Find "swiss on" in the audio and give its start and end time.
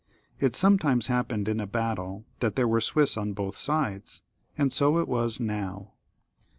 2.81-3.33